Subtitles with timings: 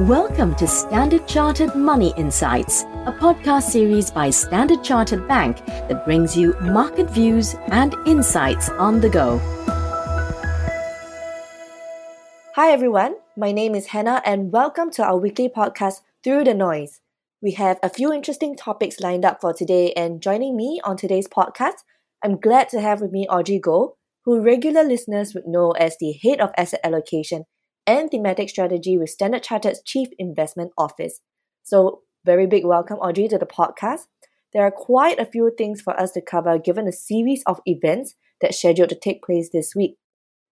[0.00, 6.36] Welcome to Standard Chartered Money Insights, a podcast series by Standard Chartered Bank that brings
[6.36, 9.38] you market views and insights on the go.
[12.56, 13.14] Hi, everyone.
[13.38, 17.00] My name is Hannah, and welcome to our weekly podcast, Through the Noise.
[17.40, 21.26] We have a few interesting topics lined up for today, and joining me on today's
[21.26, 21.84] podcast,
[22.22, 23.92] I'm glad to have with me Audrey Goh,
[24.26, 27.46] who regular listeners would know as the head of asset allocation
[27.86, 31.20] and thematic strategy with Standard Chartered's Chief Investment Office.
[31.62, 34.06] So, very big welcome, Audrey, to the podcast.
[34.52, 38.14] There are quite a few things for us to cover given a series of events
[38.40, 39.96] that scheduled to take place this week.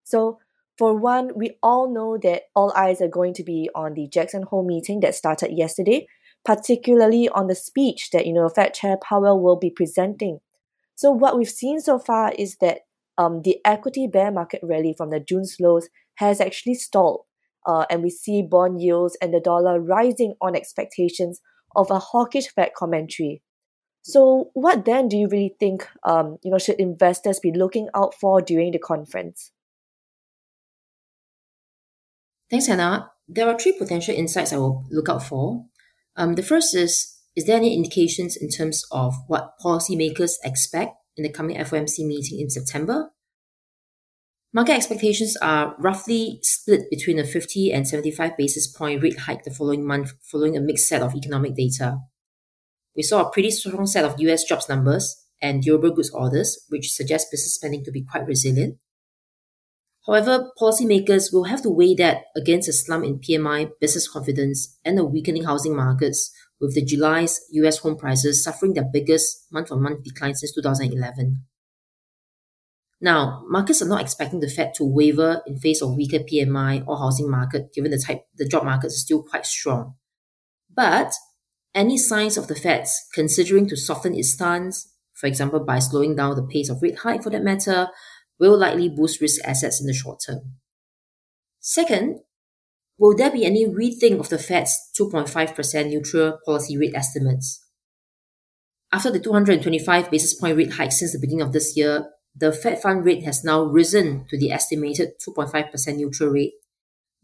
[0.05, 0.39] So,
[0.77, 4.43] for one, we all know that all eyes are going to be on the Jackson
[4.43, 6.07] Hole meeting that started yesterday,
[6.45, 10.41] particularly on the speech that you know Fed Chair Powell will be presenting.
[10.97, 12.81] So what we've seen so far is that
[13.19, 17.23] um, the equity bear market rally from the June lows has actually stalled.
[17.67, 21.41] Uh, and we see bond yields and the dollar rising on expectations
[21.75, 23.43] of a hawkish Fed commentary.
[24.03, 28.15] So, what then do you really think um, you know should investors be looking out
[28.15, 29.51] for during the conference?
[32.51, 33.11] Thanks, Hannah.
[33.27, 35.65] There are three potential insights I will look out for.
[36.17, 41.25] Um, the first is Is there any indications in terms of what policymakers expect in
[41.25, 43.11] the coming FOMC meeting in September?
[44.55, 49.51] Market expectations are roughly split between a 50 and 75 basis point rate hike the
[49.51, 51.99] following month, following a mixed set of economic data.
[52.95, 56.93] We saw a pretty strong set of US jobs numbers and durable goods orders, which
[56.93, 58.79] suggest business spending to be quite resilient.
[60.07, 65.01] However, policymakers will have to weigh that against a slump in PMI business confidence and
[65.01, 66.31] a weakening housing markets,
[66.61, 71.43] with the July's US home prices suffering their biggest month on month decline since 2011.
[73.05, 76.97] Now, markets are not expecting the Fed to waver in face of weaker PMI or
[76.97, 79.97] housing market, given the type the job market is still quite strong.
[80.75, 81.13] But
[81.75, 86.35] any signs of the Fed's considering to soften its stance, for example by slowing down
[86.35, 87.89] the pace of rate hike for that matter,
[88.41, 90.55] will likely boost risk assets in the short term.
[91.61, 92.21] Second,
[92.97, 97.67] will there be any rethink of the Fed's 2.5% neutral policy rate estimates?
[98.91, 102.83] After the 225 basis point rate hike since the beginning of this year, the Fed
[102.83, 106.55] fund rate has now risen to the estimated 2.5% neutral rate,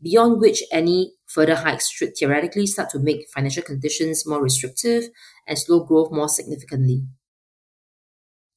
[0.01, 5.05] beyond which any further hikes should theoretically start to make financial conditions more restrictive
[5.47, 7.05] and slow growth more significantly.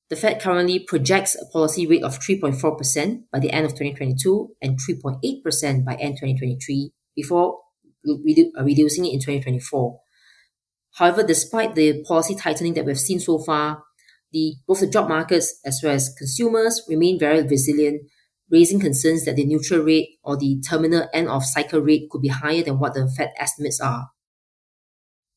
[0.10, 4.78] The Fed currently projects a policy rate of 3.4% by the end of 2022 and
[4.78, 7.62] 3.8% by end 2023 before
[8.08, 10.00] redu- uh, reducing it in 2024.
[10.98, 13.84] However, despite the policy tightening that we've seen so far,
[14.34, 18.02] the both the job markets as well as consumers remain very resilient,
[18.50, 22.28] raising concerns that the neutral rate or the terminal end of cycle rate could be
[22.28, 24.10] higher than what the Fed estimates are.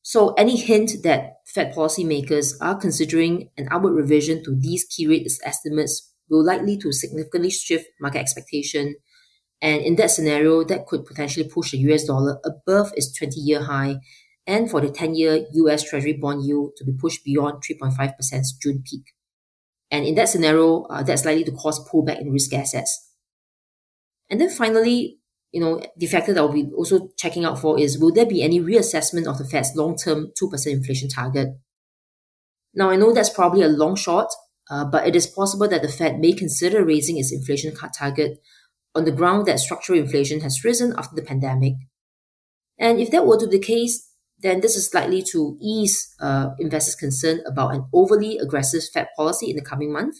[0.01, 5.29] So any hint that Fed policymakers are considering an upward revision to these key rate
[5.43, 8.95] estimates will likely to significantly shift market expectation.
[9.61, 13.63] And in that scenario, that could potentially push the US dollar above its 20 year
[13.63, 13.97] high
[14.47, 18.81] and for the 10 year US Treasury bond yield to be pushed beyond 3.5%'s June
[18.89, 19.13] peak.
[19.91, 23.11] And in that scenario, uh, that's likely to cause pullback in risk assets.
[24.29, 25.19] And then finally,
[25.51, 28.41] you know, the factor that we'll be also checking out for is will there be
[28.41, 31.49] any reassessment of the Fed's long term 2% inflation target?
[32.73, 34.27] Now, I know that's probably a long shot,
[34.69, 38.39] uh, but it is possible that the Fed may consider raising its inflation target
[38.93, 41.73] on the ground that structural inflation has risen after the pandemic.
[42.77, 44.06] And if that were to be the case,
[44.39, 49.49] then this is likely to ease uh, investors' concern about an overly aggressive Fed policy
[49.49, 50.17] in the coming month.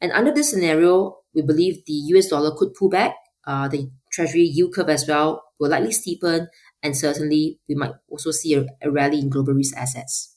[0.00, 3.16] And under this scenario, we believe the US dollar could pull back.
[3.46, 6.48] Uh, the Treasury yield curve as well will likely steepen,
[6.82, 10.36] and certainly we might also see a, a rally in global risk assets.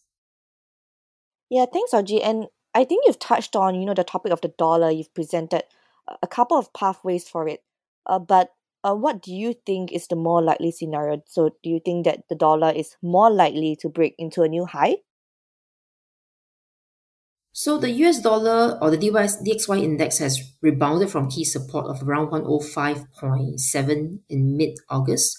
[1.49, 2.21] Yeah, thanks, Audrey.
[2.21, 4.89] And I think you've touched on, you know, the topic of the dollar.
[4.89, 5.63] You've presented
[6.21, 7.61] a couple of pathways for it.
[8.05, 8.49] Uh, but
[8.83, 11.21] uh, what do you think is the more likely scenario?
[11.25, 14.65] So, do you think that the dollar is more likely to break into a new
[14.65, 14.97] high?
[17.53, 22.27] So, the US dollar or the DXY index has rebounded from key support of around
[22.31, 25.37] 105.7 in mid August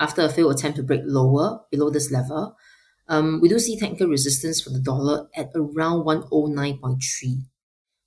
[0.00, 2.56] after a failed attempt to break lower below this level.
[3.08, 6.98] Um, we do see technical resistance for the dollar at around 109.3.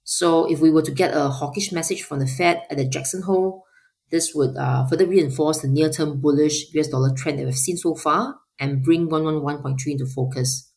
[0.04, 3.22] So, if we were to get a hawkish message from the Fed at the Jackson
[3.24, 3.66] Hole,
[4.12, 7.96] this would uh, further reinforce the near-term bullish US dollar trend that we've seen so
[7.96, 10.72] far and bring 111.3 into focus.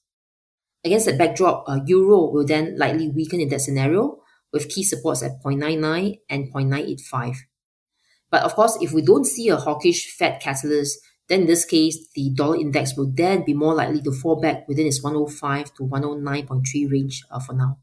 [0.84, 4.18] Against that backdrop, uh, euro will then likely weaken in that scenario
[4.52, 7.36] with key supports at 0.99 and 0.985.
[8.30, 10.98] But of course, if we don't see a hawkish Fed catalyst,
[11.28, 14.66] then in this case, the dollar index will then be more likely to fall back
[14.68, 17.78] within its 105 to 109.3 range uh, for now.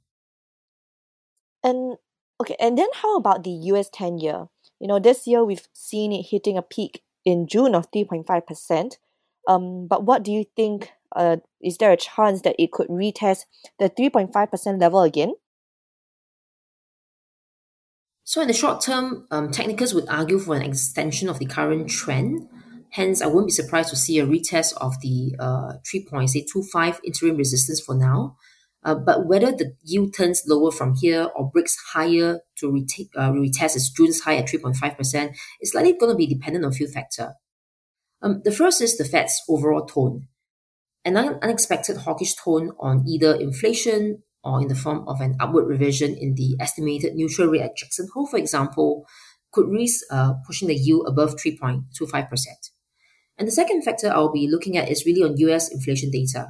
[1.63, 1.97] And
[2.41, 4.47] okay, and then how about the US 10 year?
[4.79, 8.97] You know, this year we've seen it hitting a peak in June of 3.5%.
[9.47, 10.91] Um, but what do you think?
[11.15, 13.45] Uh, is there a chance that it could retest
[13.79, 15.33] the 3.5% level again?
[18.23, 21.89] So, in the short term, um, technicals would argue for an extension of the current
[21.89, 22.47] trend.
[22.91, 27.81] Hence, I won't be surprised to see a retest of the uh, 3.25 interim resistance
[27.81, 28.37] for now.
[28.83, 33.31] Uh, but whether the yield turns lower from here or breaks higher to reta- uh,
[33.31, 36.87] retest its June's high at 3.5% is likely going to be dependent on a few
[36.87, 37.33] factors.
[38.21, 40.27] Um, the first is the Fed's overall tone.
[41.03, 45.67] An un- unexpected hawkish tone on either inflation or in the form of an upward
[45.67, 49.05] revision in the estimated neutral rate at Jackson Hole, for example,
[49.51, 52.45] could risk uh, pushing the yield above 3.25%.
[53.37, 56.47] And the second factor I'll be looking at is really on US inflation data.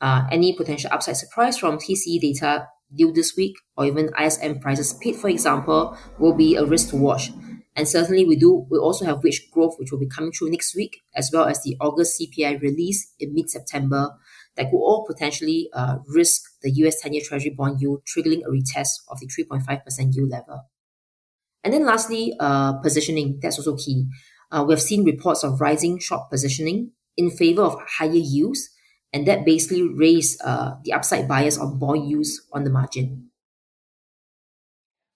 [0.00, 4.94] Uh, any potential upside surprise from PCE data due this week or even ISM prices
[4.94, 7.30] paid, for example, will be a risk to watch.
[7.76, 10.74] And certainly we do we also have wage growth which will be coming through next
[10.74, 14.10] week, as well as the August CPI release in mid-September
[14.56, 19.00] that could all potentially uh, risk the US 10-year Treasury bond yield triggering a retest
[19.08, 20.64] of the 3.5% yield level.
[21.62, 24.06] And then lastly, uh, positioning, that's also key.
[24.50, 28.70] Uh, we have seen reports of rising short positioning in favor of higher yields,
[29.12, 33.30] and that basically raised uh, the upside bias on bond yields on the margin.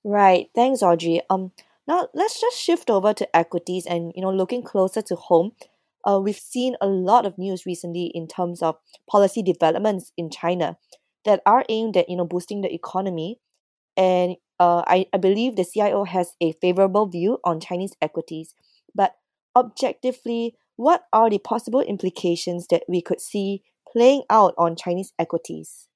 [0.05, 0.51] Right.
[0.55, 1.23] Thanks, Audrey.
[1.31, 1.53] Um,
[1.87, 5.53] now let's just shift over to equities and you know looking closer to home.
[6.07, 8.77] Uh, we've seen a lot of news recently in terms of
[9.11, 10.77] policy developments in China
[11.25, 13.39] that are aimed at you know boosting the economy,
[13.97, 18.55] and uh, I, I believe the CIO has a favorable view on Chinese equities.
[18.95, 19.15] But
[19.57, 23.63] objectively, what are the possible implications that we could see
[23.95, 25.89] playing out on Chinese equities?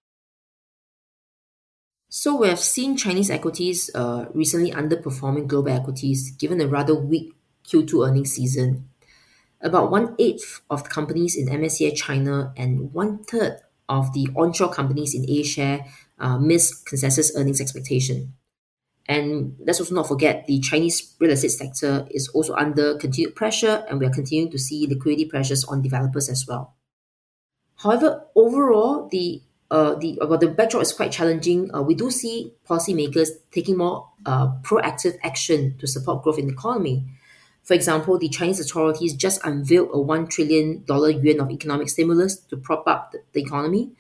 [2.08, 7.34] So we have seen Chinese equities uh, recently underperforming global equities given a rather weak
[7.66, 8.88] Q2 earnings season.
[9.60, 14.70] About one eighth of the companies in MSCI China and one third of the onshore
[14.70, 15.84] companies in A share
[16.18, 18.34] uh, missed consensus earnings expectation.
[19.06, 23.84] And let's also not forget the Chinese real estate sector is also under continued pressure,
[23.88, 26.77] and we are continuing to see liquidity pressures on developers as well.
[27.78, 31.72] However, overall, the uh, the well, the backdrop is quite challenging.
[31.74, 36.52] Uh, we do see policymakers taking more uh, proactive action to support growth in the
[36.52, 37.04] economy.
[37.64, 42.36] For example, the Chinese authorities just unveiled a one trillion dollar yuan of economic stimulus
[42.48, 43.90] to prop up the, the economy,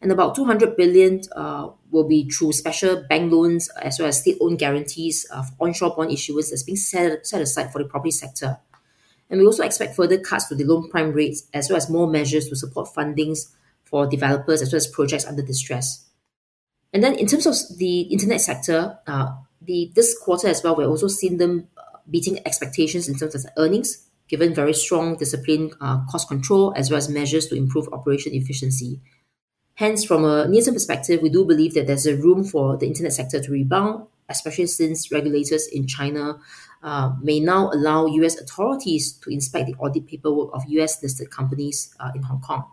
[0.00, 4.58] and about 200 billion uh, will be through special bank loans as well as state-owned
[4.58, 8.58] guarantees of onshore bond issuance that's being set, set aside for the property sector.
[9.28, 12.06] And we also expect further cuts to the loan prime rates as well as more
[12.06, 13.52] measures to support fundings
[13.84, 16.04] for developers as well as projects under distress.
[16.92, 20.88] And then in terms of the internet sector, uh, the this quarter as well, we're
[20.88, 26.04] also seeing them uh, beating expectations in terms of earnings, given very strong discipline, uh,
[26.08, 29.00] cost control, as well as measures to improve operation efficiency.
[29.74, 33.12] Hence, from a near-term perspective, we do believe that there's a room for the internet
[33.12, 36.38] sector to rebound, especially since regulators in China
[36.82, 41.94] uh, may now allow US authorities to inspect the audit paperwork of US listed companies
[42.00, 42.64] uh, in Hong Kong.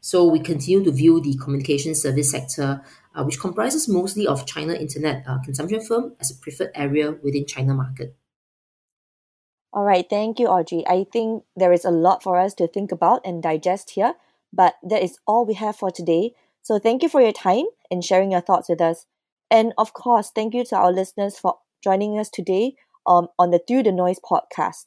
[0.00, 2.82] So we continue to view the communication service sector,
[3.14, 7.44] uh, which comprises mostly of China internet uh, consumption firm, as a preferred area within
[7.46, 8.16] China market.
[9.72, 10.84] All right, thank you, Audrey.
[10.88, 14.14] I think there is a lot for us to think about and digest here.
[14.52, 16.34] But that is all we have for today.
[16.62, 19.06] So thank you for your time and sharing your thoughts with us.
[19.50, 22.74] And of course, thank you to our listeners for joining us today
[23.06, 24.84] um, on the Through the Noise podcast.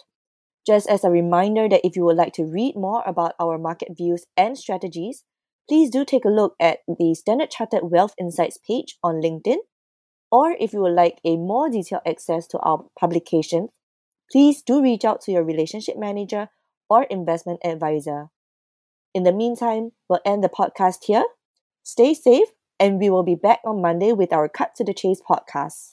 [0.65, 3.89] Just as a reminder that if you would like to read more about our market
[3.97, 5.23] views and strategies,
[5.67, 9.57] please do take a look at the Standard Chartered Wealth Insights page on LinkedIn.
[10.31, 13.69] Or if you would like a more detailed access to our publications,
[14.31, 16.49] please do reach out to your relationship manager
[16.89, 18.29] or investment advisor.
[19.13, 21.25] In the meantime, we'll end the podcast here.
[21.83, 22.47] Stay safe,
[22.79, 25.92] and we will be back on Monday with our Cut to the Chase podcast.